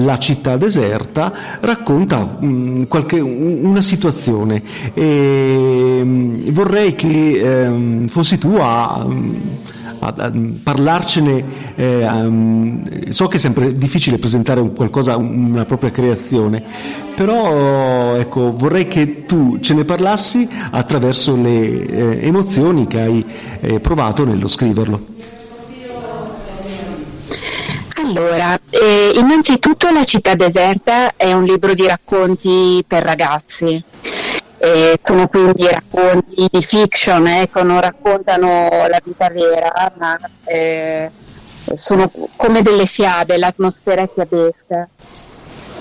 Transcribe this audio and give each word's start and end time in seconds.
La 0.00 0.16
città 0.16 0.56
deserta 0.56 1.32
racconta 1.58 2.18
mh, 2.18 2.86
qualche, 2.86 3.18
una 3.18 3.82
situazione 3.82 4.62
e 4.94 6.02
mh, 6.04 6.52
vorrei 6.52 6.94
che 6.94 7.40
ehm, 7.40 8.06
fossi 8.06 8.38
tu 8.38 8.54
a, 8.60 8.94
a, 8.94 10.14
a 10.16 10.32
parlarcene. 10.62 11.44
Eh, 11.74 12.06
um, 12.06 13.10
so 13.10 13.26
che 13.26 13.38
è 13.38 13.40
sempre 13.40 13.72
difficile 13.72 14.18
presentare 14.18 14.60
un 14.60 14.72
qualcosa, 14.72 15.16
una 15.16 15.64
propria 15.64 15.90
creazione, 15.90 16.62
però 17.16 18.14
ecco, 18.14 18.54
vorrei 18.56 18.86
che 18.86 19.24
tu 19.26 19.58
ce 19.58 19.74
ne 19.74 19.84
parlassi 19.84 20.48
attraverso 20.70 21.34
le 21.34 21.86
eh, 21.86 22.24
emozioni 22.24 22.86
che 22.86 23.00
hai 23.00 23.24
eh, 23.58 23.80
provato 23.80 24.24
nello 24.24 24.46
scriverlo. 24.46 25.16
Allora, 28.08 28.58
eh, 28.70 29.10
innanzitutto 29.16 29.90
La 29.90 30.04
città 30.04 30.34
deserta 30.34 31.12
è 31.14 31.30
un 31.34 31.44
libro 31.44 31.74
di 31.74 31.86
racconti 31.86 32.82
per 32.86 33.02
ragazzi. 33.02 33.84
Eh, 34.60 34.98
sono 35.02 35.28
quindi 35.28 35.68
racconti 35.68 36.48
di 36.50 36.62
fiction, 36.62 37.26
ecco, 37.26 37.62
non 37.62 37.82
raccontano 37.82 38.86
la 38.88 38.98
vita 39.04 39.28
vera, 39.28 39.92
ma 39.98 40.18
eh, 40.44 41.10
sono 41.74 42.10
come 42.34 42.62
delle 42.62 42.86
fiabe, 42.86 43.36
l'atmosfera 43.36 44.06
fiabesca. 44.06 44.88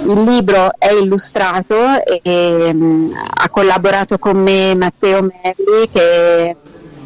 Il 0.04 0.24
libro 0.24 0.72
è 0.78 0.92
illustrato 0.92 2.04
e 2.04 2.74
mh, 2.74 3.14
ha 3.36 3.50
collaborato 3.50 4.20
con 4.20 4.36
me 4.38 4.76
Matteo 4.76 5.22
Merli 5.22 5.90
che 5.90 6.56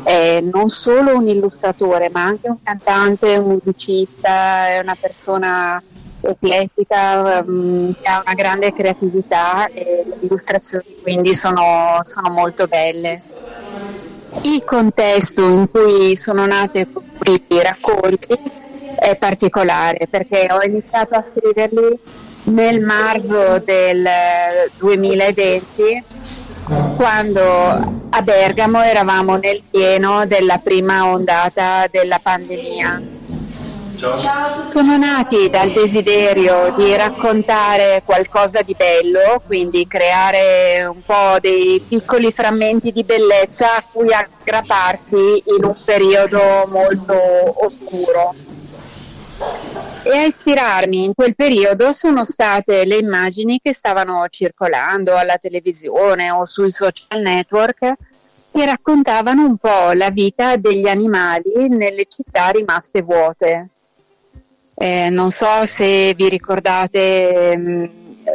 è 0.03 0.41
non 0.41 0.69
solo 0.69 1.15
un 1.15 1.27
illustratore 1.27 2.09
ma 2.09 2.23
anche 2.23 2.49
un 2.49 2.57
cantante, 2.61 3.35
un 3.35 3.49
musicista, 3.49 4.67
è 4.67 4.79
una 4.79 4.97
persona 4.99 5.81
eclettica 6.21 7.43
um, 7.45 7.93
ha 8.03 8.21
una 8.23 8.33
grande 8.35 8.73
creatività 8.73 9.67
e 9.67 10.03
le 10.05 10.17
illustrazioni 10.21 10.85
quindi 11.01 11.33
sono, 11.33 11.99
sono 12.03 12.29
molto 12.29 12.67
belle. 12.67 13.21
Il 14.43 14.63
contesto 14.63 15.41
in 15.41 15.69
cui 15.69 16.15
sono 16.15 16.45
nate 16.45 16.87
questi 17.17 17.61
racconti 17.61 18.39
è 18.97 19.15
particolare 19.15 20.07
perché 20.09 20.47
ho 20.51 20.63
iniziato 20.63 21.15
a 21.15 21.21
scriverli 21.21 21.99
nel 22.43 22.81
marzo 22.81 23.61
del 23.63 24.07
2020 24.77 26.03
quando 26.95 27.41
a 28.09 28.21
Bergamo 28.21 28.81
eravamo 28.81 29.37
nel 29.37 29.61
pieno 29.69 30.25
della 30.25 30.57
prima 30.57 31.05
ondata 31.05 31.87
della 31.89 32.19
pandemia. 32.21 33.19
Sono 34.65 34.97
nati 34.97 35.47
dal 35.51 35.69
desiderio 35.69 36.73
di 36.75 36.95
raccontare 36.95 38.01
qualcosa 38.03 38.63
di 38.63 38.75
bello, 38.75 39.41
quindi 39.45 39.85
creare 39.85 40.83
un 40.85 41.03
po' 41.05 41.37
dei 41.39 41.79
piccoli 41.87 42.31
frammenti 42.31 42.91
di 42.91 43.03
bellezza 43.03 43.75
a 43.75 43.83
cui 43.91 44.11
aggrapparsi 44.11 45.43
in 45.57 45.63
un 45.65 45.75
periodo 45.85 46.67
molto 46.67 47.63
oscuro. 47.63 48.33
E 50.03 50.17
a 50.17 50.23
ispirarmi 50.23 51.03
in 51.03 51.13
quel 51.13 51.35
periodo 51.35 51.93
sono 51.93 52.23
state 52.23 52.85
le 52.85 52.97
immagini 52.97 53.59
che 53.61 53.71
stavano 53.71 54.25
circolando 54.29 55.15
alla 55.15 55.37
televisione 55.37 56.31
o 56.31 56.43
sui 56.43 56.71
social 56.71 57.21
network 57.21 57.93
che 58.51 58.65
raccontavano 58.65 59.45
un 59.45 59.57
po' 59.57 59.91
la 59.93 60.09
vita 60.09 60.57
degli 60.57 60.87
animali 60.87 61.69
nelle 61.69 62.05
città 62.07 62.49
rimaste 62.49 63.03
vuote. 63.03 63.69
Eh, 64.73 65.09
non 65.11 65.29
so 65.29 65.65
se 65.65 66.15
vi 66.15 66.29
ricordate 66.29 67.55
mm, 67.55 67.83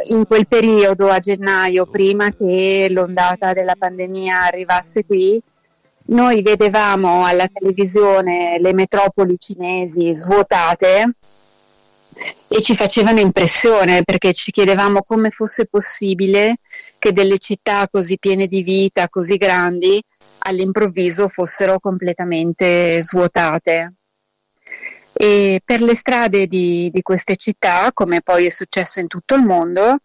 in 0.07 0.25
quel 0.25 0.47
periodo 0.47 1.09
a 1.09 1.19
gennaio, 1.19 1.85
prima 1.85 2.31
che 2.31 2.87
l'ondata 2.89 3.51
della 3.51 3.75
pandemia 3.77 4.43
arrivasse 4.43 5.05
qui, 5.05 5.39
noi 6.05 6.41
vedevamo 6.41 7.25
alla 7.25 7.49
televisione 7.51 8.57
le 8.57 8.73
metropoli 8.73 9.37
cinesi 9.37 10.15
svuotate 10.15 11.11
e 12.47 12.61
ci 12.61 12.75
facevano 12.75 13.19
impressione 13.19 14.03
perché 14.03 14.33
ci 14.33 14.51
chiedevamo 14.51 15.03
come 15.03 15.29
fosse 15.29 15.65
possibile 15.67 16.59
che 16.97 17.11
delle 17.11 17.37
città 17.37 17.87
così 17.89 18.17
piene 18.17 18.47
di 18.47 18.63
vita, 18.63 19.09
così 19.09 19.37
grandi, 19.37 20.01
all'improvviso 20.39 21.27
fossero 21.27 21.79
completamente 21.79 23.01
svuotate. 23.01 23.93
E 25.13 25.61
per 25.63 25.81
le 25.81 25.95
strade 25.95 26.47
di, 26.47 26.89
di 26.91 27.01
queste 27.01 27.35
città, 27.37 27.91
come 27.91 28.21
poi 28.21 28.45
è 28.45 28.49
successo 28.49 28.99
in 28.99 29.07
tutto 29.07 29.35
il 29.35 29.41
mondo, 29.41 29.97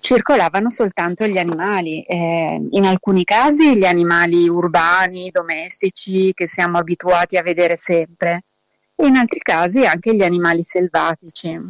circolavano 0.00 0.70
soltanto 0.70 1.26
gli 1.26 1.38
animali, 1.38 2.02
eh, 2.02 2.60
in 2.70 2.84
alcuni 2.84 3.24
casi 3.24 3.76
gli 3.76 3.84
animali 3.84 4.48
urbani, 4.48 5.30
domestici 5.30 6.32
che 6.32 6.46
siamo 6.48 6.78
abituati 6.78 7.36
a 7.36 7.42
vedere 7.42 7.76
sempre, 7.76 8.44
e 8.96 9.06
in 9.06 9.16
altri 9.16 9.40
casi 9.40 9.84
anche 9.84 10.14
gli 10.14 10.22
animali 10.22 10.62
selvatici. 10.62 11.60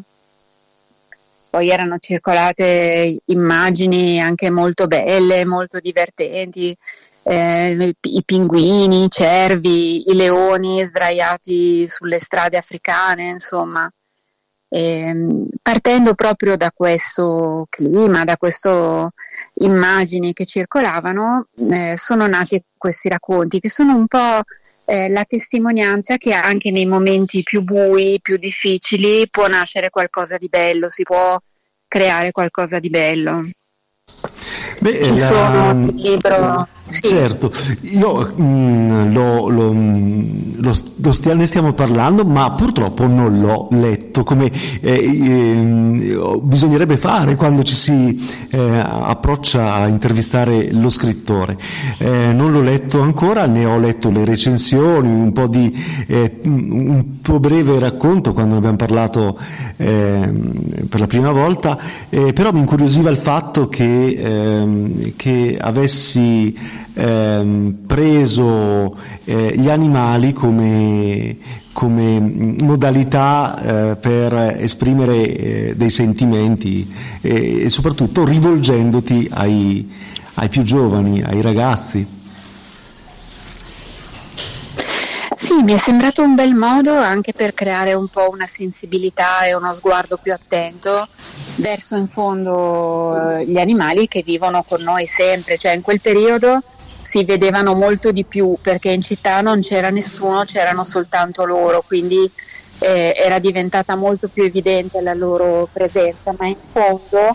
Poi 1.51 1.71
erano 1.71 1.97
circolate 1.99 3.19
immagini 3.27 4.21
anche 4.21 4.51
molto 4.51 4.87
belle, 4.87 5.45
molto 5.45 5.81
divertenti, 5.81 6.77
eh, 7.23 7.95
i 8.01 8.23
pinguini, 8.25 9.05
i 9.05 9.11
cervi, 9.11 10.11
i 10.11 10.15
leoni 10.15 10.87
sdraiati 10.87 11.89
sulle 11.89 12.21
strade 12.21 12.57
africane, 12.57 13.29
insomma. 13.29 13.91
E, 14.69 14.81
ehm, 14.81 15.49
partendo 15.63 16.15
proprio 16.15 16.57
da 16.57 16.71
questo 16.73 17.67
clima, 17.71 18.25
da 18.25 18.37
queste 18.37 19.09
immagini 19.55 20.33
che 20.33 20.45
circolavano, 20.45 21.47
eh, 21.71 21.95
sono 21.97 22.27
nati 22.27 22.63
questi 22.77 23.09
racconti 23.09 23.61
che 23.61 23.71
sono 23.71 23.97
un 23.97 24.07
po' 24.07 24.43
eh, 24.87 25.09
la 25.09 25.25
testimonianza 25.25 26.17
che 26.17 26.33
anche 26.33 26.71
nei 26.71 26.87
momenti 26.87 27.43
più 27.43 27.63
bui, 27.63 28.21
più 28.23 28.37
difficili, 28.37 29.29
può 29.29 29.49
nascere 29.49 29.91
qualcosa 29.91 30.39
di 30.39 30.49
bello, 30.49 30.89
si 30.89 31.03
può 31.03 31.37
creare 31.89 32.31
qualcosa 32.31 32.79
di 32.79 32.89
bello. 32.89 33.51
Beh, 34.81 35.05
Ci 35.05 35.11
la... 35.11 35.27
sono 35.27 35.71
un 35.71 35.93
libro. 35.95 36.69
Sì. 36.87 37.01
Certo, 37.03 37.51
io 37.81 38.33
mh, 38.37 38.43
mm, 38.43 39.13
lo, 39.13 39.49
lo, 39.49 39.73
mm, 39.73 40.23
lo, 40.59 40.73
lo 40.95 41.13
stia, 41.13 41.35
ne 41.35 41.47
stiamo 41.47 41.73
parlando, 41.73 42.25
ma 42.25 42.53
purtroppo 42.53 43.09
non 43.09 43.41
l'ho 43.41 43.67
letto. 43.73 44.23
Come, 44.23 44.53
eh, 44.81 44.93
eh, 44.93 46.41
bisognerebbe 46.43 46.97
fare 46.97 47.35
quando 47.35 47.65
ci 47.65 47.75
si 47.75 48.25
eh, 48.51 48.79
approccia 48.79 49.75
a 49.75 49.89
intervistare 49.89 50.73
lo 50.73 50.89
scrittore. 50.89 51.59
Eh, 51.99 52.33
non 52.33 52.53
l'ho 52.53 52.63
letto 52.63 53.01
ancora, 53.01 53.47
ne 53.47 53.65
ho 53.65 53.81
letto 53.81 54.09
le 54.09 54.25
recensioni, 54.25 55.09
un 55.09 55.33
po' 55.33 55.49
di 55.49 55.77
eh, 56.07 56.39
un 56.45 57.21
tuo 57.21 57.41
breve 57.41 57.81
racconto 57.81 58.33
quando 58.33 58.53
ne 58.53 58.59
abbiamo 58.59 58.77
parlato 58.77 59.37
ehm, 59.77 60.87
per 60.89 61.01
la 61.01 61.09
prima 61.09 61.33
volta, 61.33 61.77
eh, 62.09 62.33
però 62.33 62.53
mi 62.53 62.61
incuriosiva 62.61 63.11
il 63.11 63.17
fatto 63.17 63.69
che, 63.69 64.36
ehm, 64.37 65.13
che 65.17 65.57
avessi 65.61 66.57
ehm, 66.95 67.79
preso 67.87 68.97
eh, 69.25 69.55
gli 69.57 69.69
animali 69.69 70.33
come, 70.33 71.37
come 71.73 72.21
modalità 72.21 73.91
eh, 73.93 73.97
per 73.97 74.57
esprimere 74.59 75.37
eh, 75.37 75.75
dei 75.77 75.91
sentimenti 75.91 76.93
e 77.21 77.69
soprattutto 77.71 78.25
rivolgendoti 78.25 79.29
ai, 79.31 79.91
ai 80.35 80.49
più 80.49 80.63
giovani, 80.63 81.23
ai 81.23 81.41
ragazzi. 81.41 82.16
Mi 85.63 85.73
è 85.73 85.79
sembrato 85.79 86.23
un 86.23 86.35
bel 86.35 86.55
modo 86.55 86.95
anche 86.95 87.33
per 87.33 87.55
creare 87.55 87.95
un 87.95 88.09
po' 88.09 88.29
una 88.31 88.47
sensibilità 88.47 89.47
e 89.47 89.55
uno 89.55 89.75
sguardo 89.75 90.19
più 90.19 90.33
attento 90.33 91.09
verso 91.57 91.97
in 91.97 92.09
fondo 92.09 93.39
eh, 93.39 93.47
gli 93.47 93.59
animali 93.59 94.07
che 94.07 94.23
vivono 94.23 94.63
con 94.63 94.83
noi 94.83 95.07
sempre, 95.07 95.57
cioè 95.57 95.73
in 95.73 95.81
quel 95.81 96.01
periodo 96.01 96.63
si 97.01 97.25
vedevano 97.25 97.75
molto 97.75 98.13
di 98.13 98.25
più 98.25 98.57
perché 98.61 98.91
in 98.91 99.03
città 99.03 99.41
non 99.41 99.61
c'era 99.61 99.89
nessuno, 99.89 100.45
c'erano 100.45 100.85
soltanto 100.85 101.45
loro, 101.45 101.83
quindi 101.87 102.31
eh, 102.81 103.15
era 103.17 103.39
diventata 103.39 103.97
molto 103.97 104.29
più 104.29 104.45
evidente 104.45 105.01
la 105.01 105.15
loro 105.15 105.69
presenza, 105.73 106.35
ma 106.39 106.47
in 106.47 106.59
fondo 106.61 107.35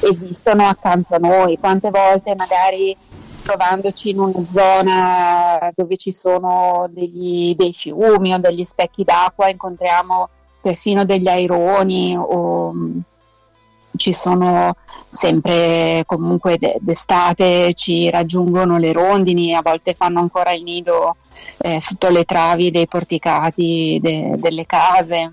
esistono 0.00 0.66
accanto 0.66 1.14
a 1.14 1.18
noi. 1.18 1.58
Quante 1.58 1.90
volte 1.90 2.34
magari 2.34 2.96
trovandoci 3.48 4.10
in 4.10 4.18
una 4.18 4.44
zona 4.46 5.72
dove 5.74 5.96
ci 5.96 6.12
sono 6.12 6.86
degli, 6.90 7.54
dei 7.54 7.72
fiumi 7.72 8.34
o 8.34 8.38
degli 8.38 8.62
specchi 8.62 9.04
d'acqua 9.04 9.48
incontriamo 9.48 10.28
perfino 10.60 11.06
degli 11.06 11.28
aironi 11.28 12.14
o 12.14 12.74
ci 13.96 14.12
sono 14.12 14.76
sempre 15.08 16.02
comunque 16.04 16.58
d'estate 16.78 17.72
ci 17.72 18.10
raggiungono 18.10 18.76
le 18.76 18.92
rondini, 18.92 19.54
a 19.54 19.62
volte 19.62 19.94
fanno 19.94 20.20
ancora 20.20 20.52
il 20.52 20.62
nido 20.62 21.16
eh, 21.56 21.80
sotto 21.80 22.10
le 22.10 22.24
travi 22.24 22.70
dei 22.70 22.86
porticati 22.86 23.98
de, 24.02 24.34
delle 24.36 24.66
case. 24.66 25.32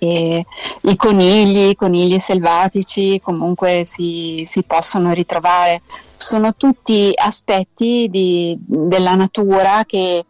E 0.00 0.44
I 0.82 0.96
conigli, 0.96 1.70
i 1.70 1.74
conigli 1.74 2.18
selvatici 2.18 3.18
comunque 3.20 3.82
si, 3.84 4.42
si 4.44 4.62
possono 4.62 5.12
ritrovare. 5.12 5.80
Sono 6.18 6.54
tutti 6.56 7.12
aspetti 7.14 8.08
di, 8.10 8.58
della 8.58 9.14
natura 9.14 9.84
che 9.86 10.24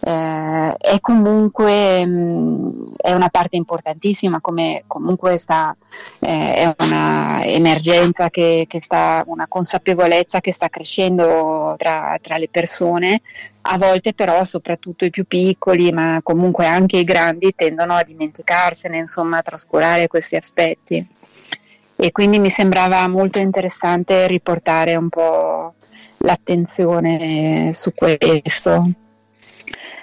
eh, 0.00 0.76
è 0.76 1.00
comunque 1.00 2.06
mh, 2.06 2.94
è 2.96 3.12
una 3.12 3.28
parte 3.28 3.56
importantissima, 3.56 4.40
come 4.40 4.84
comunque 4.86 5.36
sta, 5.36 5.76
eh, 6.20 6.54
è 6.54 6.74
una 6.78 7.44
emergenza 7.44 8.30
che, 8.30 8.66
che, 8.68 8.80
sta, 8.80 9.24
una 9.26 9.46
consapevolezza 9.46 10.40
che 10.40 10.52
sta 10.52 10.68
crescendo 10.68 11.74
tra, 11.76 12.18
tra, 12.22 12.36
le 12.36 12.48
persone, 12.48 13.22
a 13.62 13.78
volte 13.78 14.14
però 14.14 14.44
soprattutto 14.44 15.04
i 15.04 15.10
più 15.10 15.24
piccoli, 15.26 15.90
ma 15.92 16.20
comunque 16.22 16.66
anche 16.66 16.98
i 16.98 17.04
grandi 17.04 17.52
tendono 17.54 17.94
a 17.94 18.02
dimenticarsene, 18.02 18.98
insomma 18.98 19.38
a 19.38 19.42
trascurare 19.42 20.06
questi 20.06 20.36
aspetti. 20.36 21.06
E 21.96 22.12
quindi 22.12 22.38
mi 22.38 22.50
sembrava 22.50 23.06
molto 23.08 23.38
interessante 23.38 24.26
riportare 24.26 24.96
un 24.96 25.08
po' 25.08 25.74
l'attenzione 26.18 27.70
su 27.72 27.92
questo 27.94 28.90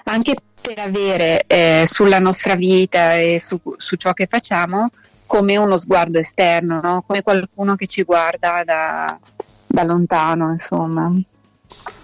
anche 0.05 0.35
per 0.61 0.79
avere 0.79 1.43
eh, 1.47 1.83
sulla 1.85 2.19
nostra 2.19 2.55
vita 2.55 3.15
e 3.15 3.39
su, 3.39 3.59
su, 3.77 3.95
ciò 3.95 4.13
che 4.13 4.27
facciamo 4.27 4.89
come 5.25 5.57
uno 5.57 5.77
sguardo 5.77 6.19
esterno, 6.19 6.79
no? 6.81 7.03
come 7.05 7.21
qualcuno 7.21 7.75
che 7.75 7.87
ci 7.87 8.03
guarda 8.03 8.61
da, 8.63 9.17
da 9.65 9.83
lontano, 9.83 10.51
insomma. 10.51 11.11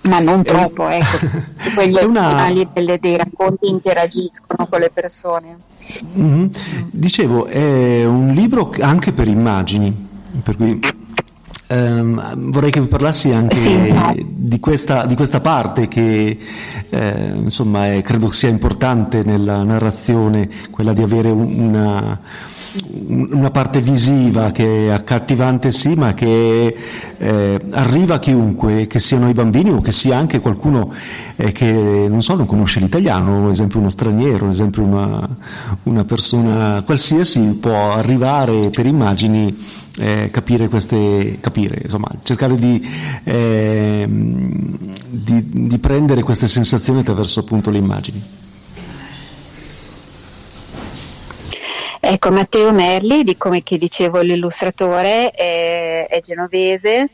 Ma 0.03 0.19
non 0.19 0.43
troppo, 0.43 0.83
un... 0.83 0.91
ecco. 0.93 1.27
Quegli 1.75 1.97
una... 2.03 2.51
delle, 2.73 2.99
dei 2.99 3.17
racconti 3.17 3.67
interagiscono 3.67 4.67
con 4.67 4.79
le 4.79 4.89
persone. 4.89 5.57
Mm-hmm. 6.17 6.45
Dicevo, 6.91 7.45
è 7.45 8.05
un 8.05 8.29
libro 8.33 8.71
anche 8.79 9.11
per 9.11 9.27
immagini, 9.27 10.07
per 10.43 10.55
cui 10.55 10.79
Um, 11.71 12.49
vorrei 12.49 12.71
che 12.71 12.79
mi 12.79 12.87
parlassi 12.87 13.31
anche 13.31 13.53
sì. 13.53 13.93
di, 14.27 14.59
questa, 14.59 15.05
di, 15.05 15.13
questa, 15.13 15.39
parte 15.39 15.87
che 15.87 16.35
eh, 16.89 17.31
insomma 17.35 17.93
è, 17.93 18.01
credo 18.01 18.31
sia 18.31 18.49
importante 18.49 19.21
nella 19.21 19.61
narrazione, 19.61 20.49
quella 20.71 20.93
di 20.93 21.03
avere 21.03 21.29
una, 21.29 22.19
una 23.05 23.51
parte 23.51 23.81
visiva 23.81 24.49
che 24.49 24.87
è 24.87 24.89
accattivante 24.89 25.71
sì, 25.71 25.93
ma 25.93 26.15
che 26.15 26.75
eh, 27.17 27.59
arriva 27.69 28.15
a 28.15 28.19
chiunque, 28.19 28.87
che 28.87 28.99
siano 28.99 29.29
i 29.29 29.33
bambini 29.33 29.69
o 29.69 29.79
che 29.79 29.91
sia 29.91 30.17
anche 30.17 30.39
qualcuno 30.39 30.91
eh, 31.35 31.51
che 31.51 31.71
non 31.71 32.23
so, 32.23 32.33
non 32.33 32.47
conosce 32.47 32.79
l'italiano, 32.79 33.45
ad 33.45 33.51
esempio 33.51 33.79
uno 33.79 33.89
straniero, 33.89 34.45
ad 34.45 34.51
esempio 34.51 34.81
una, 34.81 35.27
una 35.83 36.03
persona 36.03 36.81
qualsiasi 36.83 37.39
può 37.61 37.93
arrivare 37.93 38.71
per 38.71 38.87
immagini 38.87 39.55
eh, 39.97 40.29
capire 40.31 40.67
queste, 40.67 41.37
capire, 41.41 41.79
insomma, 41.83 42.09
cercare 42.23 42.55
di, 42.55 42.87
eh, 43.23 44.05
di, 44.07 45.43
di 45.45 45.77
prendere 45.79 46.21
queste 46.21 46.47
sensazioni 46.47 46.99
attraverso 46.99 47.39
appunto 47.39 47.69
le 47.69 47.77
immagini. 47.77 48.37
Ecco, 52.01 52.31
Matteo 52.31 52.71
Merli, 52.71 53.23
di 53.23 53.35
come 53.37 53.61
dicevo 53.65 54.21
l'illustratore, 54.21 55.31
è, 55.31 56.07
è 56.07 56.21
genovese 56.21 57.09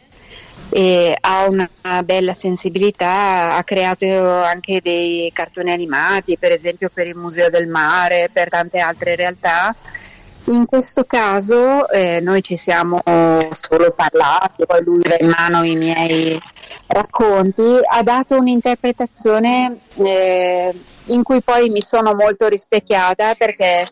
e 0.70 1.16
ha 1.20 1.48
una 1.48 1.70
bella 2.04 2.34
sensibilità, 2.34 3.56
ha 3.56 3.64
creato 3.64 4.06
anche 4.06 4.80
dei 4.82 5.32
cartoni 5.34 5.72
animati, 5.72 6.38
per 6.38 6.52
esempio 6.52 6.90
per 6.94 7.08
il 7.08 7.16
Museo 7.16 7.50
del 7.50 7.68
Mare, 7.68 8.30
per 8.32 8.50
tante 8.50 8.80
altre 8.80 9.16
realtà. 9.16 9.76
In 10.48 10.68
questo 10.68 11.06
caso 11.06 11.90
eh, 11.90 12.20
noi 12.22 12.44
ci 12.44 12.56
siamo 12.56 13.02
solo 13.04 13.92
parlati, 13.96 14.66
poi 14.68 14.84
lui 14.84 15.02
aveva 15.04 15.24
in 15.26 15.34
mano 15.36 15.64
i 15.64 15.76
miei 15.76 16.40
racconti, 16.88 17.64
ha 17.84 18.04
dato 18.04 18.38
un'interpretazione 18.38 19.80
eh, 19.96 20.80
in 21.06 21.24
cui 21.24 21.42
poi 21.42 21.70
mi 21.70 21.82
sono 21.82 22.14
molto 22.14 22.48
rispecchiata 22.48 23.34
perché 23.34 23.88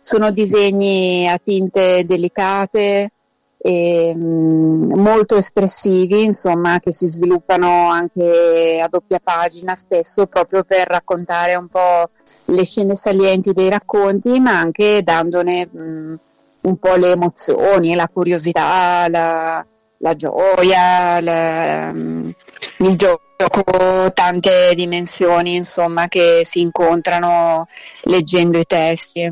sono 0.00 0.30
disegni 0.30 1.28
a 1.28 1.38
tinte 1.42 2.04
delicate 2.06 3.10
e 3.58 4.14
mh, 4.14 4.98
molto 4.98 5.36
espressivi, 5.36 6.24
insomma, 6.24 6.80
che 6.80 6.90
si 6.90 7.06
sviluppano 7.06 7.90
anche 7.90 8.80
a 8.82 8.88
doppia 8.88 9.20
pagina 9.22 9.76
spesso 9.76 10.26
proprio 10.26 10.64
per 10.64 10.88
raccontare 10.88 11.54
un 11.54 11.68
po' 11.68 12.08
le 12.46 12.64
scene 12.64 12.96
salienti 12.96 13.52
dei 13.52 13.68
racconti, 13.68 14.40
ma 14.40 14.58
anche 14.58 15.02
dandone 15.02 15.66
mh, 15.66 16.14
un 16.62 16.76
po' 16.76 16.94
le 16.94 17.10
emozioni, 17.10 17.94
la 17.94 18.08
curiosità, 18.08 19.06
la, 19.08 19.64
la 19.98 20.16
gioia, 20.16 21.20
la, 21.20 21.92
mh, 21.92 22.34
il 22.78 22.96
gioco 22.96 24.12
tante 24.12 24.72
dimensioni 24.74 25.54
insomma 25.56 26.06
che 26.06 26.42
si 26.44 26.60
incontrano 26.60 27.66
leggendo 28.04 28.58
i 28.58 28.64
testi 28.64 29.28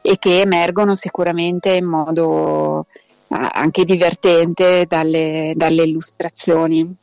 e 0.00 0.18
che 0.18 0.40
emergono 0.40 0.94
sicuramente 0.94 1.70
in 1.70 1.84
modo 1.84 2.86
anche 3.28 3.84
divertente 3.84 4.86
dalle, 4.88 5.52
dalle 5.56 5.84
illustrazioni. 5.84 6.96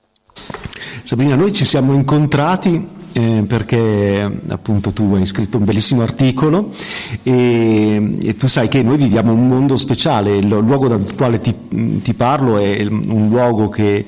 Sabrina, 1.04 1.36
noi 1.36 1.54
ci 1.54 1.66
siamo 1.66 1.94
incontrati 1.94 2.99
eh, 3.14 3.44
perché 3.48 4.42
appunto 4.48 4.92
tu 4.92 5.14
hai 5.16 5.26
scritto 5.26 5.58
un 5.58 5.66
bellissimo 5.66 6.02
articolo 6.02 6.70
e, 7.24 8.18
e, 8.22 8.36
tu 8.36 8.48
sai 8.48 8.68
che 8.68 8.84
noi 8.84 8.98
viviamo 8.98 9.32
un 9.32 9.48
mondo 9.48 9.78
speciale, 9.78 10.38
il 10.38 10.48
luogo 10.48 10.88
dal 10.88 11.16
quale 11.16 11.40
ti, 11.40 11.54
ti 12.02 12.14
parlo 12.14 12.58
è 12.58 12.86
un 12.88 13.28
luogo 13.30 13.70
che, 13.70 14.06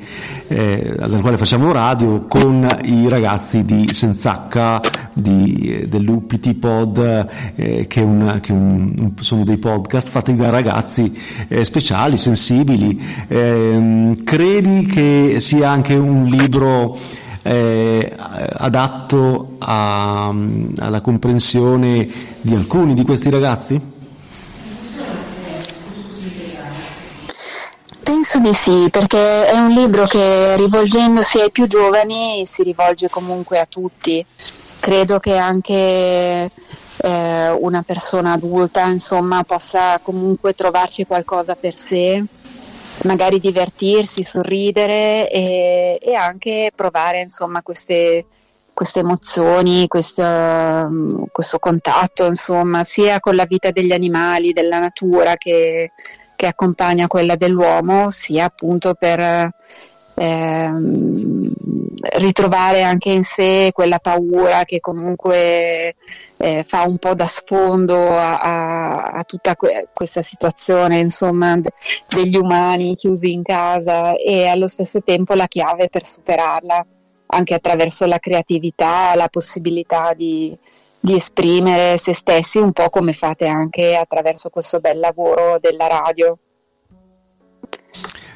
eh, 0.48 0.93
dal 0.98 1.22
quale 1.22 1.38
facciamo 1.38 1.72
radio 1.72 2.27
con 2.27 2.67
i 2.86 3.08
ragazzi 3.08 3.65
di 3.65 3.89
Senz'H, 3.91 5.10
di, 5.13 5.86
dell'UPT 5.88 6.53
Pod, 6.55 7.27
eh, 7.55 7.88
che, 7.88 8.01
una, 8.01 8.39
che 8.39 8.51
un, 8.51 9.13
sono 9.20 9.43
dei 9.43 9.58
podcast 9.58 10.10
fatti 10.10 10.36
da 10.36 10.50
ragazzi 10.50 11.12
eh, 11.48 11.65
speciali, 11.65 12.17
sensibili. 12.17 13.01
Ehm, 13.27 14.24
credi 14.24 14.86
che 14.86 15.36
sia 15.39 15.70
anche 15.70 15.96
un 15.96 16.25
libro 16.25 16.98
eh, 17.43 18.15
adatto 18.57 19.55
a, 19.60 20.33
alla 20.77 21.01
comprensione 21.01 22.07
di 22.41 22.55
alcuni 22.55 22.93
di 22.93 23.03
questi 23.03 23.29
ragazzi? 23.29 24.00
penso 28.21 28.39
di 28.39 28.53
sì, 28.53 28.88
perché 28.91 29.48
è 29.48 29.57
un 29.57 29.71
libro 29.71 30.05
che 30.05 30.55
rivolgendosi 30.55 31.39
ai 31.39 31.50
più 31.50 31.65
giovani 31.65 32.45
si 32.45 32.62
rivolge 32.62 33.10
comunque 33.10 33.57
a 33.57 33.65
tutti. 33.67 34.24
Credo 34.79 35.19
che 35.19 35.38
anche 35.38 36.51
eh, 36.98 37.50
una 37.50 37.81
persona 37.81 38.33
adulta 38.33 38.86
insomma, 38.86 39.43
possa 39.43 40.00
comunque 40.03 40.53
trovarci 40.53 41.05
qualcosa 41.07 41.55
per 41.55 41.75
sé, 41.75 42.24
magari 43.03 43.39
divertirsi, 43.39 44.24
sorridere 44.24 45.29
e, 45.29 46.00
e 46.01 46.13
anche 46.13 46.72
provare 46.75 47.22
insomma, 47.22 47.62
queste, 47.62 48.25
queste 48.74 49.00
emozioni, 49.00 49.88
questo, 49.88 50.24
questo 51.31 51.60
contatto 51.60 52.25
insomma, 52.25 52.84
sia 52.84 53.20
con 53.20 53.36
la 53.36 53.46
vita 53.46 53.72
degli 53.72 53.91
animali, 53.91 54.53
della 54.53 54.79
natura 54.79 55.36
che, 55.36 55.91
che 56.36 56.48
accompagna 56.48 57.08
quella 57.08 57.36
dell'uomo, 57.36 58.10
sia 58.10 58.46
appunto 58.46 58.93
per 58.93 59.51
ehm, 60.15 61.53
ritrovare 62.13 62.81
anche 62.84 63.10
in 63.12 63.24
sé 63.24 63.72
quella 63.74 64.00
paura 64.00 64.63
che 64.63 64.79
comunque 64.79 65.96
eh, 66.41 66.63
fa 66.67 66.83
un 66.83 66.98
po' 66.98 67.13
da 67.13 67.27
sfondo 67.27 67.95
a, 67.95 68.39
a, 68.39 68.93
a 69.03 69.24
tutta 69.24 69.55
que- 69.55 69.89
questa 69.93 70.21
situazione 70.21 71.00
insomma, 71.00 71.57
de- 71.57 71.74
degli 72.07 72.36
umani 72.36 72.95
chiusi 72.95 73.31
in 73.31 73.43
casa 73.43 74.15
e 74.15 74.48
allo 74.48 74.67
stesso 74.67 75.01
tempo 75.01 75.33
la 75.33 75.48
chiave 75.48 75.88
per 75.89 76.05
superarla 76.05 76.86
anche 77.33 77.53
attraverso 77.53 78.05
la 78.05 78.19
creatività, 78.19 79.15
la 79.15 79.29
possibilità 79.29 80.13
di, 80.15 80.55
di 81.00 81.15
esprimere 81.15 81.98
se 81.98 82.13
stessi 82.13 82.57
un 82.57 82.71
po' 82.71 82.89
come 82.89 83.13
fate 83.13 83.48
anche 83.48 83.95
attraverso 83.95 84.50
questo 84.50 84.79
bel 84.79 85.00
lavoro 85.00 85.57
della 85.60 85.88
radio. 85.88 86.38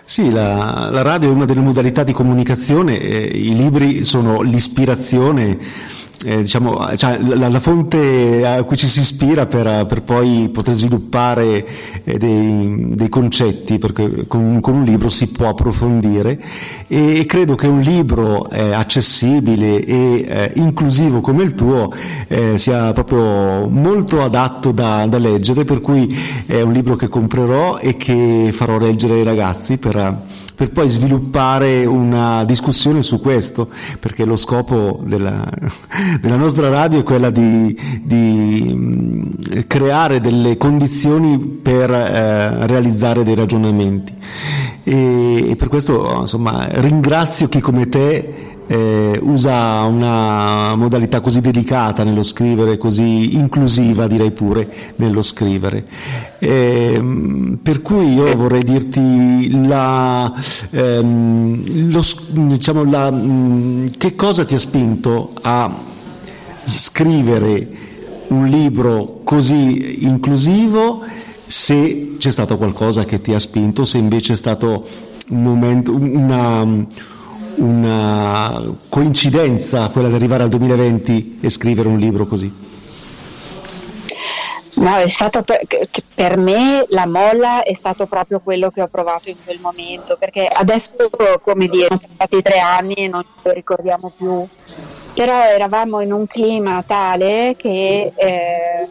Sì, 0.07 0.29
la, 0.29 0.89
la, 0.91 1.01
radio 1.01 1.29
è 1.29 1.33
una 1.33 1.45
delle 1.45 1.61
modalità 1.61 2.03
di 2.03 2.13
comunicazione, 2.13 2.99
eh, 2.99 3.25
i 3.25 3.55
libri 3.55 4.05
sono 4.05 4.41
l'ispirazione 4.41 5.57
eh, 6.25 6.41
diciamo, 6.41 6.97
cioè, 6.97 7.19
la, 7.19 7.49
la, 7.49 7.59
fonte 7.59 8.45
a 8.45 8.63
cui 8.63 8.75
ci 8.75 8.87
si 8.87 9.01
ispira 9.01 9.45
per, 9.45 9.85
per 9.85 10.01
poi 10.01 10.49
poter 10.51 10.73
sviluppare 10.73 11.65
eh, 12.03 12.17
dei, 12.17 12.95
dei, 12.95 13.09
concetti, 13.09 13.77
perché 13.77 14.25
con, 14.27 14.59
con, 14.59 14.73
un 14.73 14.83
libro 14.83 15.09
si 15.09 15.29
può 15.29 15.49
approfondire. 15.49 16.41
E, 16.87 17.19
e 17.19 17.25
credo 17.27 17.53
che 17.53 17.67
un 17.67 17.81
libro 17.81 18.49
eh, 18.49 18.71
accessibile 18.71 19.83
e 19.83 20.25
eh, 20.27 20.51
inclusivo 20.55 21.21
come 21.21 21.43
il 21.43 21.53
tuo 21.53 21.93
eh, 22.27 22.57
sia 22.57 22.91
proprio 22.91 23.67
molto 23.67 24.23
adatto 24.23 24.71
da, 24.71 25.05
da, 25.05 25.19
leggere, 25.19 25.63
per 25.63 25.79
cui 25.79 26.17
è 26.47 26.59
un 26.61 26.73
libro 26.73 26.95
che 26.95 27.07
comprerò 27.07 27.77
e 27.77 27.97
che 27.97 28.49
farò 28.51 28.79
leggere 28.79 29.13
ai 29.13 29.23
ragazzi 29.23 29.77
per 29.77 30.23
per 30.55 30.71
poi 30.71 30.87
sviluppare 30.87 31.85
una 31.85 32.43
discussione 32.45 33.01
su 33.01 33.19
questo, 33.19 33.69
perché 33.99 34.25
lo 34.25 34.35
scopo 34.37 35.01
della, 35.05 35.47
della 36.19 36.37
nostra 36.37 36.69
radio 36.69 36.99
è 36.99 37.03
quella 37.03 37.29
di, 37.29 37.77
di 38.01 38.73
mm, 38.73 39.23
creare 39.67 40.21
delle 40.21 40.57
condizioni 40.57 41.37
per 41.37 41.91
eh, 41.91 42.65
realizzare 42.67 43.23
dei 43.23 43.35
ragionamenti. 43.35 44.13
E, 44.83 45.49
e 45.49 45.55
per 45.55 45.67
questo 45.67 46.19
insomma, 46.21 46.67
ringrazio 46.69 47.49
chi 47.49 47.59
come 47.59 47.87
te 47.89 48.54
eh, 48.67 49.19
usa 49.21 49.83
una 49.83 50.75
modalità 50.75 51.19
così 51.19 51.41
delicata 51.41 52.03
nello 52.03 52.23
scrivere, 52.23 52.77
così 52.77 53.35
inclusiva 53.35 54.07
direi 54.07 54.31
pure 54.31 54.93
nello 54.95 55.21
scrivere. 55.21 55.85
Eh, 56.39 57.57
per 57.61 57.81
cui 57.81 58.13
io 58.13 58.35
vorrei 58.35 58.63
dirti 58.63 59.65
la, 59.67 60.33
ehm, 60.71 61.91
lo, 61.91 62.03
diciamo 62.29 62.83
la, 62.89 63.11
mh, 63.11 63.91
che 63.97 64.15
cosa 64.15 64.45
ti 64.45 64.55
ha 64.55 64.59
spinto 64.59 65.31
a 65.41 65.71
scrivere 66.65 67.69
un 68.27 68.47
libro 68.47 69.21
così 69.23 70.03
inclusivo 70.05 71.03
se 71.45 72.15
c'è 72.17 72.31
stato 72.31 72.57
qualcosa 72.57 73.05
che 73.05 73.21
ti 73.21 73.33
ha 73.33 73.39
spinto, 73.39 73.85
se 73.85 73.99
invece 73.99 74.33
è 74.33 74.35
stato 74.35 74.85
un 75.29 75.43
momento, 75.43 75.93
una 75.93 76.85
una 77.55 78.63
coincidenza 78.89 79.89
quella 79.89 80.07
di 80.07 80.15
arrivare 80.15 80.43
al 80.43 80.49
2020 80.49 81.39
e 81.41 81.49
scrivere 81.49 81.87
un 81.87 81.97
libro 81.97 82.25
così? 82.25 82.63
No, 84.75 84.97
è 84.97 85.07
stato 85.07 85.41
per, 85.41 85.61
per, 86.13 86.37
me 86.37 86.85
la 86.89 87.05
molla 87.05 87.63
è 87.63 87.73
stato 87.73 88.07
proprio 88.07 88.41
quello 88.41 88.69
che 88.71 88.81
ho 88.81 88.87
provato 88.87 89.29
in 89.29 89.37
quel 89.43 89.59
momento, 89.61 90.17
perché 90.19 90.47
adesso, 90.47 91.09
come 91.41 91.67
dire, 91.67 91.87
sono 91.87 92.01
passati 92.17 92.41
tre 92.41 92.59
anni 92.59 92.93
e 92.95 93.07
non 93.07 93.23
ce 93.23 93.41
lo 93.41 93.51
ricordiamo 93.53 94.11
più, 94.15 94.45
però 95.13 95.43
eravamo 95.43 96.01
in 96.01 96.11
un 96.11 96.27
clima 96.27 96.83
tale 96.85 97.55
che 97.57 98.11
eh, 98.13 98.89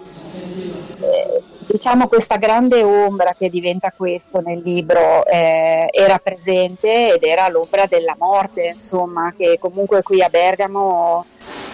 diciamo 1.66 2.08
questa 2.08 2.36
grande 2.36 2.82
ombra 2.82 3.34
che 3.36 3.48
diventa 3.48 3.92
questo 3.96 4.40
nel 4.40 4.60
libro 4.62 5.24
eh, 5.26 5.88
era 5.90 6.18
presente 6.18 7.14
ed 7.14 7.22
era 7.22 7.48
l'ombra 7.48 7.86
della 7.86 8.16
morte, 8.18 8.72
insomma, 8.74 9.32
che 9.36 9.58
comunque 9.58 10.02
qui 10.02 10.22
a 10.22 10.28
Bergamo 10.28 11.24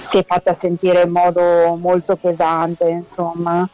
si 0.01 0.19
è 0.19 0.25
fatta 0.25 0.53
sentire 0.53 1.03
in 1.03 1.11
modo 1.11 1.77
molto 1.77 2.17
pesante, 2.17 2.89
insomma. 2.89 3.69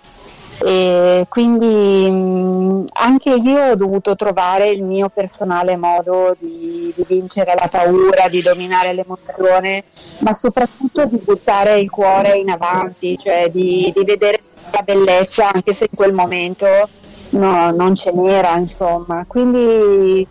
E 0.64 1.26
quindi 1.28 2.08
mh, 2.08 2.84
anche 2.94 3.30
io 3.30 3.72
ho 3.72 3.76
dovuto 3.76 4.16
trovare 4.16 4.70
il 4.70 4.82
mio 4.82 5.10
personale 5.10 5.76
modo 5.76 6.34
di, 6.38 6.92
di, 6.96 7.04
vincere 7.06 7.54
la 7.54 7.68
paura, 7.68 8.28
di 8.28 8.40
dominare 8.40 8.94
l'emozione, 8.94 9.84
ma 10.20 10.32
soprattutto 10.32 11.04
di 11.04 11.20
buttare 11.22 11.78
il 11.78 11.90
cuore 11.90 12.38
in 12.38 12.48
avanti, 12.48 13.18
cioè 13.18 13.50
di, 13.50 13.92
di 13.94 14.04
vedere 14.04 14.35
la 14.70 14.82
bellezza, 14.82 15.50
anche 15.52 15.72
se 15.72 15.86
in 15.90 15.96
quel 15.96 16.12
momento 16.12 16.66
no, 17.30 17.70
non 17.70 17.94
ce 17.94 18.12
n'era, 18.12 18.56
insomma. 18.56 19.24
Quindi 19.26 20.26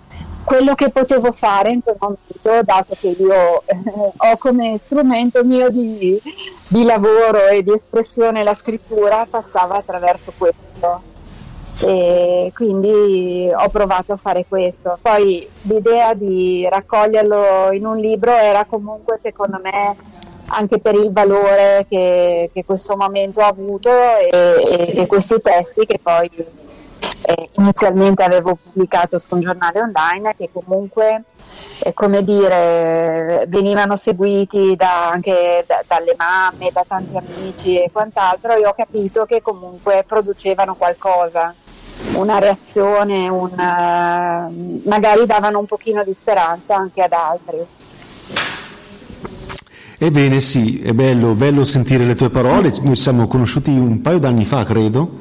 quello 0.46 0.76
che 0.76 0.90
potevo 0.90 1.32
fare 1.32 1.72
in 1.72 1.82
quel 1.82 1.98
momento, 2.00 2.64
dato 2.64 2.96
che 3.00 3.16
io 3.18 3.64
eh, 3.66 3.76
ho 4.16 4.38
come 4.38 4.78
strumento 4.78 5.44
mio 5.44 5.70
di, 5.70 6.22
di, 6.68 6.84
lavoro 6.84 7.48
e 7.48 7.64
di 7.64 7.74
espressione 7.74 8.44
la 8.44 8.54
scrittura, 8.54 9.26
passava 9.30 9.78
attraverso 9.78 10.34
questo. 10.38 11.14
E 11.82 12.52
quindi 12.56 13.52
ho 13.54 13.68
provato 13.70 14.14
a 14.14 14.18
fare 14.18 14.46
questo. 14.48 14.98
Poi 15.02 15.46
l'idea 15.64 16.14
di 16.14 16.66
raccoglierlo 16.70 17.72
in 17.74 17.86
un 17.86 17.98
libro 17.98 18.32
era 18.32 18.64
comunque, 18.66 19.18
secondo 19.18 19.60
me, 19.62 19.96
anche 20.48 20.80
per 20.80 20.96
il 20.96 21.12
valore 21.12 21.86
che, 21.90 22.50
che 22.54 22.66
questo 22.66 22.96
momento 22.96 23.42
ha 23.42 23.48
avuto 23.48 23.90
e, 23.90 24.94
e, 24.96 25.06
questi 25.08 25.42
testi 25.42 25.86
che 25.86 26.00
poi 26.02 26.30
eh, 27.22 27.50
inizialmente 27.54 28.24
avevo 28.24 28.58
pubblicato 28.62 29.20
su 29.20 29.36
un 29.36 29.42
giornale 29.42 29.82
online 29.82 30.36
che 30.36 30.50
comunque 30.52 31.24
eh, 31.80 31.94
come 31.94 32.24
dire, 32.24 33.46
venivano 33.48 33.96
seguiti 33.96 34.76
da, 34.76 35.10
anche 35.10 35.64
da, 35.68 35.84
dalle 35.86 36.16
mamme, 36.18 36.70
da 36.72 36.86
tanti 36.88 37.18
amici 37.18 37.82
e 37.82 37.90
quant'altro 37.92 38.56
e 38.56 38.66
ho 38.66 38.74
capito 38.74 39.26
che 39.26 39.42
comunque 39.42 40.04
producevano 40.08 40.76
qualcosa 40.76 41.54
una 42.16 42.40
reazione, 42.40 43.28
una, 43.28 44.50
magari 44.84 45.26
davano 45.26 45.60
un 45.60 45.66
pochino 45.66 46.04
di 46.04 46.14
speranza 46.14 46.76
anche 46.76 47.02
ad 47.02 47.12
altri. 47.12 47.66
Ebbene 49.98 50.42
sì, 50.42 50.82
è 50.82 50.92
bello, 50.92 51.34
bello 51.34 51.64
sentire 51.64 52.04
le 52.04 52.16
tue 52.16 52.30
parole, 52.30 52.74
noi 52.82 52.96
ci 52.96 53.02
siamo 53.02 53.28
conosciuti 53.28 53.70
un 53.70 54.02
paio 54.02 54.20
d'anni 54.20 54.44
fa 54.44 54.64
credo 54.64 55.20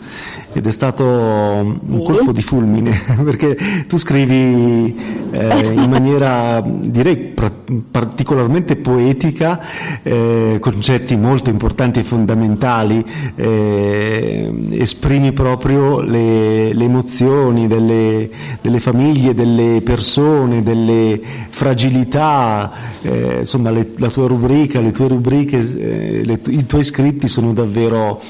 ed 0.54 0.66
è 0.66 0.70
stato 0.70 1.04
un 1.04 2.02
colpo 2.04 2.32
di 2.32 2.42
fulmine 2.42 2.98
perché 3.24 3.56
tu 3.86 3.96
scrivi 3.98 4.96
eh, 5.32 5.72
in 5.72 5.90
maniera 5.90 6.62
direi 6.64 7.16
pra- 7.16 7.50
particolarmente 7.90 8.76
poetica 8.76 9.60
eh, 10.02 10.58
concetti 10.60 11.16
molto 11.16 11.50
importanti 11.50 12.00
e 12.00 12.04
fondamentali, 12.04 13.04
eh, 13.34 14.52
esprimi 14.70 15.32
proprio 15.32 16.00
le, 16.00 16.72
le 16.72 16.84
emozioni 16.84 17.66
delle, 17.66 18.30
delle, 18.60 18.80
famiglie, 18.80 19.34
delle 19.34 19.80
persone, 19.82 20.62
delle 20.62 21.20
fragilità, 21.48 22.70
eh, 23.02 23.38
insomma 23.40 23.70
le, 23.70 23.90
la 23.96 24.10
tua 24.10 24.26
rubrica, 24.26 24.80
le 24.80 24.92
tue 24.92 25.08
rubriche, 25.08 25.58
eh, 25.58 26.24
le, 26.24 26.40
i 26.48 26.66
tuoi 26.66 26.84
scritti 26.84 27.28
sono 27.28 27.52
davvero 27.52 28.20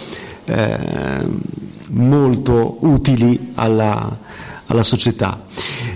eh, 0.47 1.63
molto 1.95 2.77
utili 2.81 3.53
alla, 3.55 4.19
alla 4.67 4.83
società. 4.83 5.43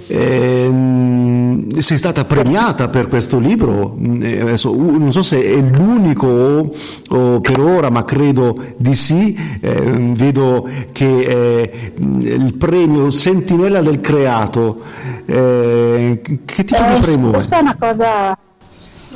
ehm, 0.08 1.78
sei 1.78 1.98
stata 1.98 2.24
premiata 2.24 2.88
per 2.88 3.08
questo 3.08 3.38
libro, 3.38 3.96
eh, 4.20 4.40
adesso, 4.40 4.74
non 4.74 5.12
so 5.12 5.22
se 5.22 5.42
è 5.42 5.60
l'unico 5.60 6.26
o, 6.26 6.70
o 7.10 7.40
per 7.40 7.60
ora, 7.60 7.90
ma 7.90 8.04
credo 8.04 8.56
di 8.76 8.94
sì, 8.94 9.38
eh, 9.60 9.80
vedo 10.16 10.68
che 10.92 11.18
eh, 11.18 11.92
il 11.98 12.54
premio 12.56 13.10
Sentinella 13.10 13.80
del 13.82 14.00
Creato, 14.00 14.80
eh, 15.26 16.20
che 16.44 16.64
tipo 16.64 16.82
di 16.84 16.94
Eh, 16.94 17.00
premio 17.00 17.28
è? 17.28 17.32
questa 17.32 17.58
è 17.58 17.60
una 17.60 17.76
cosa 17.78 18.38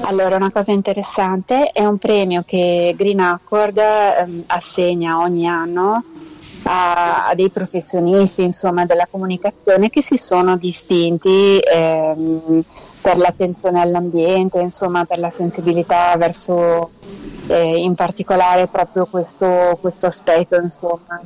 allora, 0.04 0.36
una 0.36 0.50
cosa 0.50 0.72
interessante 0.72 1.70
è 1.70 1.84
un 1.84 1.96
premio 1.98 2.42
che 2.46 2.94
Green 2.96 3.20
Accord 3.20 3.78
ehm, 3.78 4.42
assegna 4.46 5.18
ogni 5.18 5.46
anno 5.46 6.02
a, 6.64 7.26
a 7.26 7.34
dei 7.34 7.50
professionisti 7.50 8.42
insomma, 8.42 8.84
della 8.86 9.06
comunicazione 9.10 9.90
che 9.90 10.02
si 10.02 10.16
sono 10.16 10.56
distinti 10.56 11.58
ehm, 11.58 12.62
per 13.00 13.16
l'attenzione 13.16 13.80
all'ambiente, 13.80 14.60
insomma, 14.60 15.04
per 15.04 15.18
la 15.18 15.30
sensibilità 15.30 16.14
verso 16.16 16.90
eh, 17.48 17.76
in 17.76 17.94
particolare 17.94 18.68
proprio 18.68 19.06
questo, 19.06 19.76
questo 19.80 20.06
aspetto. 20.06 20.56
Insomma. 20.56 21.20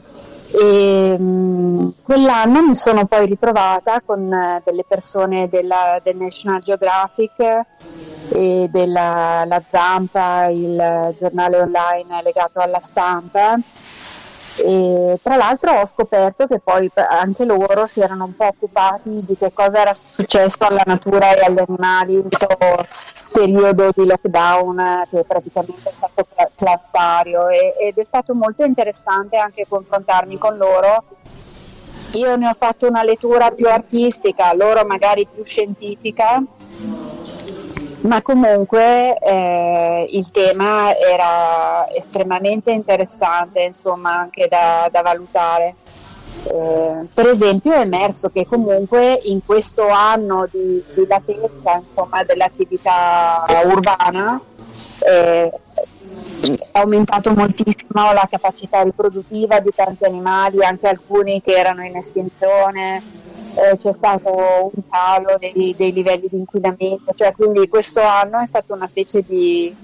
E, 0.53 1.19
mh, 1.19 1.95
quell'anno 2.03 2.63
mi 2.63 2.75
sono 2.75 3.05
poi 3.05 3.27
ritrovata 3.27 4.01
con 4.05 4.33
eh, 4.33 4.63
delle 4.65 4.85
persone 4.89 5.49
della, 5.51 6.01
del 6.03 6.17
National 6.17 6.61
Geographic 6.61 7.65
e 8.31 8.69
della 8.71 9.45
la 9.45 9.63
Zampa, 9.71 10.47
il 10.47 11.15
giornale 11.19 11.61
online 11.61 12.23
legato 12.23 12.61
alla 12.61 12.81
stampa. 12.81 13.57
E 14.59 15.19
tra 15.23 15.37
l'altro 15.37 15.73
ho 15.73 15.87
scoperto 15.87 16.47
che 16.47 16.59
poi 16.59 16.91
anche 16.95 17.45
loro 17.45 17.87
si 17.87 18.01
erano 18.01 18.25
un 18.25 18.37
po' 18.37 18.47
occupati 18.47 19.25
di 19.27 19.37
che 19.37 19.53
cosa 19.53 19.81
era 19.81 19.93
successo 19.93 20.65
alla 20.65 20.83
natura 20.87 21.35
e 21.35 21.45
agli 21.45 21.63
animali 21.67 22.15
in 22.15 22.29
questo 22.29 22.57
periodo 23.31 23.91
di 23.95 24.07
lockdown 24.07 25.07
che 25.11 25.25
praticamente 25.25 25.91
è 25.91 25.93
stato 25.93 26.27
pla- 26.33 26.51
planetario 26.55 27.49
ed 27.49 27.99
è 27.99 28.05
stato 28.05 28.35
molto 28.35 28.65
interessante 28.65 29.37
anche 29.37 29.67
confrontarmi 29.69 30.39
con 30.39 30.57
loro. 30.57 31.05
Io 32.13 32.37
ne 32.37 32.49
ho 32.49 32.55
fatto 32.55 32.89
una 32.89 33.03
lettura 33.03 33.51
più 33.51 33.69
artistica, 33.69 34.55
loro 34.55 34.87
magari 34.87 35.27
più 35.31 35.45
scientifica, 35.45 36.43
ma 38.07 38.23
comunque 38.23 39.19
eh, 39.19 40.07
il 40.11 40.31
tema 40.31 40.97
era 40.97 41.87
estremamente 41.91 42.71
interessante, 42.71 43.63
insomma, 43.63 44.19
anche 44.19 44.49
da, 44.49 44.89
da 44.91 45.03
valutare. 45.03 45.75
Eh, 46.45 47.07
per 47.13 47.27
esempio 47.27 47.73
è 47.73 47.81
emerso 47.81 48.29
che 48.31 48.47
comunque 48.47 49.19
in 49.25 49.45
questo 49.45 49.89
anno 49.89 50.47
di, 50.51 50.83
di 50.95 51.07
latenza 51.07 51.83
insomma, 51.85 52.23
dell'attività 52.23 53.45
urbana 53.65 54.41
eh, 55.01 55.53
è 56.41 56.79
aumentato 56.79 57.33
moltissimo 57.35 58.13
la 58.13 58.27
capacità 58.31 58.83
riproduttiva 58.83 59.61
di 59.61 59.71
tanti 59.75 60.05
animali, 60.05 60.65
anche 60.65 60.89
alcuni 60.89 61.41
che 61.41 61.53
erano 61.53 61.85
in 61.85 61.97
estinzione, 61.97 63.03
eh, 63.55 63.77
c'è 63.79 63.93
stato 63.93 64.71
un 64.75 64.83
calo 64.91 65.37
dei, 65.39 65.75
dei 65.77 65.93
livelli 65.93 66.29
di 66.31 66.37
inquinamento, 66.37 67.13
cioè 67.15 67.33
quindi 67.33 67.69
questo 67.69 68.03
anno 68.03 68.41
è 68.41 68.47
stato 68.47 68.75
una 68.75 68.87
specie 68.87 69.23
di, 69.27 69.75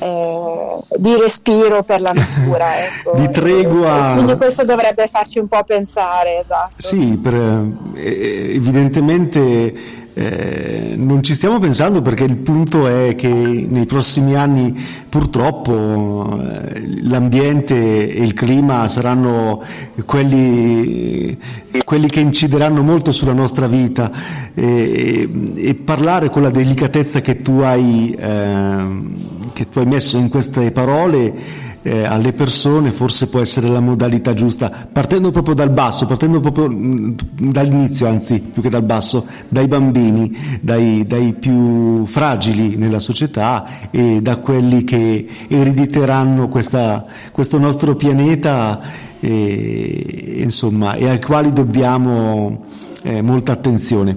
eh, 0.00 0.78
di 0.96 1.16
respiro 1.16 1.82
per 1.82 2.00
la 2.00 2.12
natura. 2.12 2.66
Ecco. 2.88 3.16
Di 3.16 3.30
tregua. 3.30 4.10
E 4.10 4.12
quindi 4.14 4.36
questo 4.36 4.64
dovrebbe 4.64 5.06
farci 5.06 5.38
un 5.38 5.46
po' 5.46 5.62
pensare, 5.64 6.40
esatto. 6.40 6.74
Sì, 6.76 7.16
per, 7.16 7.34
eh, 7.34 8.54
evidentemente 8.54 10.06
eh, 10.20 10.94
non 10.96 11.22
ci 11.22 11.34
stiamo 11.34 11.60
pensando 11.60 12.02
perché 12.02 12.24
il 12.24 12.34
punto 12.34 12.88
è 12.88 13.14
che 13.14 13.28
nei 13.28 13.86
prossimi 13.86 14.34
anni 14.34 14.76
purtroppo 15.08 16.40
eh, 16.42 16.82
l'ambiente 17.02 18.12
e 18.12 18.24
il 18.24 18.34
clima 18.34 18.88
saranno 18.88 19.62
quelli, 20.04 21.38
quelli 21.84 22.08
che 22.08 22.18
incideranno 22.18 22.82
molto 22.82 23.12
sulla 23.12 23.32
nostra 23.32 23.68
vita. 23.68 24.10
E, 24.54 25.28
e 25.54 25.74
parlare 25.76 26.30
con 26.30 26.42
la 26.42 26.50
delicatezza 26.50 27.20
che 27.20 27.36
tu 27.36 27.60
hai, 27.60 28.12
ehm, 28.18 29.52
che 29.52 29.68
tu 29.68 29.78
hai 29.78 29.86
messo 29.86 30.16
in 30.16 30.28
queste 30.28 30.72
parole 30.72 31.66
eh, 31.82 32.04
alle 32.04 32.32
persone 32.32 32.90
forse 32.90 33.28
può 33.28 33.40
essere 33.40 33.68
la 33.68 33.80
modalità 33.80 34.34
giusta, 34.34 34.70
partendo 34.90 35.30
proprio 35.30 35.54
dal 35.54 35.70
basso, 35.70 36.06
partendo 36.06 36.40
proprio 36.40 36.68
mh, 36.68 37.16
dall'inizio, 37.50 38.06
anzi 38.06 38.40
più 38.40 38.62
che 38.62 38.68
dal 38.68 38.82
basso, 38.82 39.26
dai 39.48 39.68
bambini, 39.68 40.58
dai, 40.60 41.04
dai 41.06 41.32
più 41.32 42.04
fragili 42.06 42.76
nella 42.76 43.00
società 43.00 43.90
e 43.90 44.20
da 44.20 44.36
quelli 44.36 44.84
che 44.84 45.26
erediteranno 45.48 46.48
questa, 46.48 47.04
questo 47.32 47.58
nostro 47.58 47.96
pianeta 47.96 48.80
e, 49.20 50.40
insomma, 50.42 50.94
e 50.94 51.08
ai 51.08 51.20
quali 51.20 51.52
dobbiamo 51.52 52.64
eh, 53.02 53.22
molta 53.22 53.52
attenzione. 53.52 54.16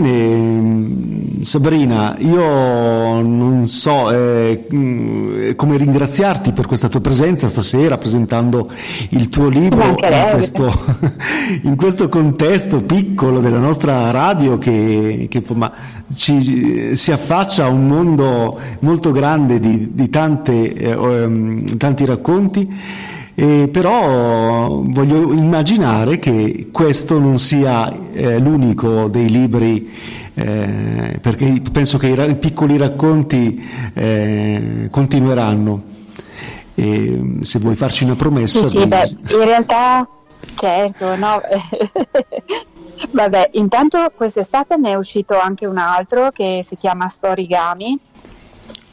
Bene, 0.00 1.44
Sabrina, 1.44 2.16
io 2.18 3.20
non 3.20 3.68
so 3.68 4.10
eh, 4.10 5.54
come 5.54 5.76
ringraziarti 5.76 6.50
per 6.50 6.66
questa 6.66 6.88
tua 6.88 7.00
presenza 7.00 7.46
stasera 7.46 7.96
presentando 7.96 8.68
il 9.10 9.28
tuo 9.28 9.46
libro 9.46 9.90
in 9.90 10.28
questo, 10.32 10.74
in 11.62 11.76
questo, 11.76 12.08
contesto 12.08 12.82
piccolo 12.82 13.38
della 13.38 13.60
nostra 13.60 14.10
radio 14.10 14.58
che, 14.58 15.28
che 15.30 15.38
insomma, 15.38 15.70
ci, 16.12 16.96
si 16.96 17.12
affaccia 17.12 17.66
a 17.66 17.68
un 17.68 17.86
mondo 17.86 18.58
molto 18.80 19.12
grande 19.12 19.60
di, 19.60 19.90
di 19.92 20.10
tante, 20.10 20.72
eh, 20.74 21.76
tanti 21.78 22.04
racconti. 22.04 23.12
Eh, 23.36 23.68
però 23.68 24.80
voglio 24.82 25.32
immaginare 25.32 26.20
che 26.20 26.68
questo 26.70 27.18
non 27.18 27.38
sia 27.38 27.92
eh, 28.12 28.38
l'unico 28.38 29.08
dei 29.08 29.28
libri, 29.28 29.92
eh, 30.34 31.18
perché 31.20 31.60
penso 31.72 31.98
che 31.98 32.08
i, 32.08 32.30
i 32.30 32.36
piccoli 32.36 32.76
racconti 32.76 33.90
eh, 33.92 34.88
continueranno. 34.90 35.92
E 36.76 37.38
se 37.42 37.58
vuoi 37.58 37.74
farci 37.74 38.04
una 38.04 38.16
promessa. 38.16 38.66
Sì, 38.66 38.78
sì, 38.78 38.86
beh, 38.86 39.16
in 39.30 39.44
realtà, 39.44 40.08
certo, 40.54 41.16
no. 41.16 41.40
Vabbè, 43.10 43.50
intanto 43.52 44.12
quest'estate 44.14 44.76
ne 44.76 44.90
è 44.90 44.94
uscito 44.94 45.38
anche 45.38 45.66
un 45.66 45.78
altro 45.78 46.30
che 46.30 46.60
si 46.62 46.76
chiama 46.76 47.08
Storigami 47.08 47.98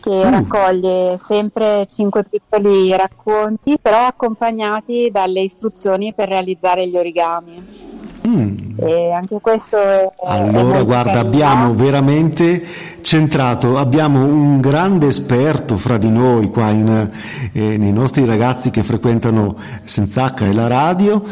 che 0.01 0.09
uh. 0.09 0.29
raccoglie 0.29 1.17
sempre 1.17 1.87
cinque 1.87 2.23
piccoli 2.23 2.95
racconti, 2.95 3.77
però 3.81 4.05
accompagnati 4.05 5.09
dalle 5.11 5.41
istruzioni 5.41 6.13
per 6.13 6.27
realizzare 6.27 6.87
gli 6.87 6.97
origami. 6.97 7.89
Mm. 8.27 8.55
E 8.77 9.11
anche 9.11 9.39
questo 9.41 9.77
è, 9.77 10.07
allora 10.23 10.77
è 10.77 10.83
guarda 10.83 11.11
carino. 11.11 11.27
abbiamo 11.27 11.73
veramente 11.73 12.63
centrato 13.01 13.79
abbiamo 13.79 14.23
un 14.23 14.61
grande 14.61 15.07
esperto 15.07 15.75
fra 15.75 15.97
di 15.97 16.09
noi 16.09 16.49
qua 16.49 16.69
in, 16.69 17.09
eh, 17.51 17.77
nei 17.77 17.91
nostri 17.91 18.23
ragazzi 18.23 18.69
che 18.69 18.83
frequentano 18.83 19.55
Senz'H 19.83 20.41
e 20.41 20.53
la 20.53 20.67
radio 20.67 21.23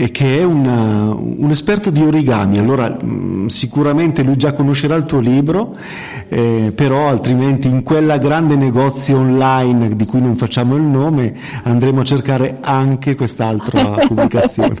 e 0.00 0.12
che 0.12 0.38
è 0.38 0.44
una, 0.44 1.12
un 1.12 1.50
esperto 1.50 1.90
di 1.90 2.00
origami. 2.00 2.58
Allora 2.58 2.88
mh, 2.88 3.48
sicuramente 3.48 4.22
lui 4.22 4.36
già 4.36 4.52
conoscerà 4.52 4.94
il 4.94 5.06
tuo 5.06 5.18
libro, 5.18 5.76
eh, 6.28 6.70
però 6.72 7.08
altrimenti 7.08 7.66
in 7.66 7.82
quella 7.82 8.16
grande 8.16 8.54
negozio 8.54 9.18
online 9.18 9.96
di 9.96 10.06
cui 10.06 10.20
non 10.20 10.36
facciamo 10.36 10.76
il 10.76 10.82
nome 10.82 11.34
andremo 11.64 12.02
a 12.02 12.04
cercare 12.04 12.58
anche 12.60 13.16
quest'altra 13.16 13.82
pubblicazione. 14.06 14.76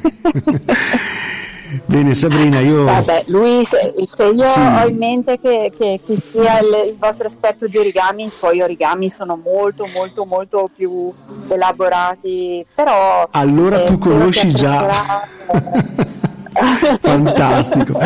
Bene 1.84 2.14
Sabrina, 2.14 2.60
io... 2.60 2.84
Vabbè, 2.84 3.24
lui, 3.26 3.62
se, 3.64 3.92
se 4.06 4.24
io 4.24 4.44
Sì. 4.44 4.58
ho 4.60 4.86
in 4.86 4.96
mente 4.96 5.38
che, 5.38 5.70
che 5.76 6.00
chi 6.04 6.16
sia 6.30 6.60
il, 6.60 6.88
il 6.90 6.96
vostro 6.98 7.26
esperto 7.26 7.66
di 7.66 7.76
origami, 7.76 8.24
i 8.24 8.30
suoi 8.30 8.60
origami 8.62 9.10
sono 9.10 9.38
molto, 9.42 9.86
molto, 9.92 10.24
molto 10.24 10.68
più 10.74 11.12
elaborati, 11.48 12.64
però... 12.74 13.28
Allora 13.32 13.82
eh, 13.82 13.84
tu 13.84 13.98
conosci 13.98 14.46
che 14.48 14.52
già. 14.54 15.26
Fantastico. 17.00 17.98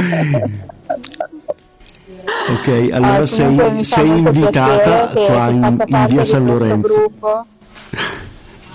Ok, 2.48 2.88
allora 2.92 3.16
Ah, 3.18 3.26
sei, 3.26 3.84
sei 3.84 4.08
invitata 4.08 5.08
che- 5.12 5.24
che 5.24 5.32
in, 5.32 5.82
in 5.86 6.06
via 6.08 6.24
San 6.24 6.44
Lorenzo. 6.46 6.88
gruppo. 6.88 7.46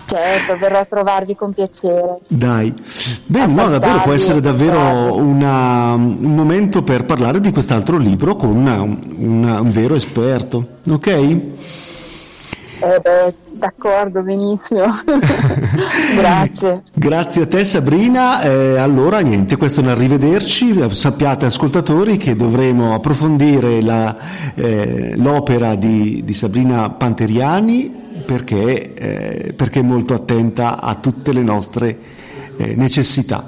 Certo, 0.08 0.58
verrò 0.58 0.80
a 0.80 0.86
trovarvi 0.86 1.36
con 1.36 1.54
piacere. 1.54 2.20
Dai, 2.28 2.74
beh, 3.26 3.46
no, 3.48 3.67
davvero 3.67 4.02
può 4.02 4.13
essere 4.13 4.39
davvero 4.39 5.15
una- 5.17 5.93
un 5.96 6.34
momento 6.34 6.82
per 6.82 7.04
parlare 7.04 7.41
di 7.41 7.52
quest'altro 7.52 7.98
libro 7.98 8.36
con 8.38 8.56
una- 8.56 8.82
una- 8.82 9.60
un 9.60 9.72
vero 9.72 9.96
esperto, 9.96 10.65
ok? 10.89 11.08
Eh 12.80 13.00
beh, 13.02 13.34
d'accordo, 13.54 14.22
benissimo. 14.22 14.84
Grazie. 16.15 16.84
Grazie 16.93 17.41
a 17.41 17.48
te 17.48 17.65
Sabrina. 17.65 18.41
Eh, 18.43 18.78
allora 18.78 19.20
niente, 19.20 19.58
questo 19.58 19.82
è 19.82 19.84
un 19.84 19.89
arrivederci. 19.89 20.76
Sappiate 20.91 21.48
ascoltatori 21.48 22.17
che 22.17 22.36
dovremo 22.36 22.93
approfondire 22.93 23.82
la, 23.82 24.15
eh, 24.54 25.13
l'opera 25.17 25.74
di, 25.76 26.22
di, 26.24 26.34
Sabrina 26.34 26.89
Panteriani 26.91 27.96
perché, 28.28 28.94
eh, 28.94 29.54
perché, 29.54 29.80
è 29.80 29.84
molto 29.84 30.13
attenta 30.13 30.82
a 30.82 30.96
tutte 30.96 31.32
le 31.32 31.42
nostre 31.42 31.98
eh, 32.58 32.76
necessità. 32.76 33.42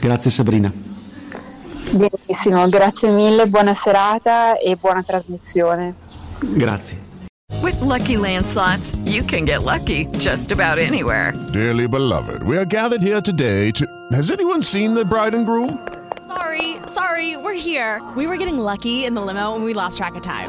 Grazie 0.00 0.30
Sabrina. 0.30 0.72
Benissimo, 1.90 2.68
grazie 2.68 3.08
mille, 3.10 3.46
buona 3.48 3.74
serata 3.74 4.56
e 4.56 4.76
buona 4.76 5.02
trasmissione. 5.02 5.94
Grazie. 6.38 7.02
With 7.60 7.80
lucky 7.80 8.16
landslots, 8.16 8.96
you 9.04 9.24
can 9.24 9.44
get 9.44 9.62
lucky 9.62 10.06
just 10.18 10.52
about 10.52 10.78
anywhere. 10.78 11.32
Dearly 11.52 11.88
beloved, 11.88 12.42
we 12.44 12.56
are 12.56 12.66
gathered 12.66 13.02
here 13.02 13.20
today 13.20 13.72
to. 13.72 13.84
Has 14.12 14.30
anyone 14.30 14.62
seen 14.62 14.94
the 14.94 15.04
bride 15.04 15.34
and 15.34 15.44
groom? 15.44 15.78
Sorry, 16.26 16.76
sorry, 16.86 17.36
we're 17.36 17.58
here. 17.58 18.00
We 18.16 18.26
were 18.26 18.36
getting 18.36 18.58
lucky 18.58 19.04
in 19.04 19.14
the 19.14 19.22
limo 19.22 19.54
and 19.54 19.64
we 19.64 19.74
lost 19.74 19.98
track 19.98 20.14
of 20.14 20.22
time. 20.22 20.48